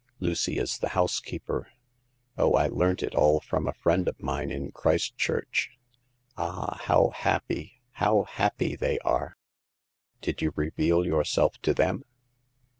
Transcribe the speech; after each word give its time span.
Lucy 0.19 0.57
is 0.57 0.79
the 0.79 0.89
house 0.97 1.19
keeper. 1.19 1.67
Oh, 2.35 2.53
I 2.53 2.69
learnt 2.69 3.03
it 3.03 3.13
all 3.13 3.39
from 3.39 3.67
a 3.67 3.73
friend 3.73 4.07
of 4.07 4.19
mine 4.19 4.49
in 4.49 4.71
Christchurch. 4.71 5.77
Ah! 6.35 6.79
how 6.85 7.11
happy— 7.11 7.79
how 8.01 8.23
happy 8.23 8.75
they 8.75 8.97
are!"" 9.05 9.37
Did 10.23 10.41
you 10.41 10.53
reveal 10.55 11.05
yourself 11.05 11.59
to 11.61 11.75
them 11.75 12.03